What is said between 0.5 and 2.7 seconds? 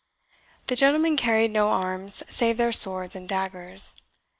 The gentlemen carried no arms save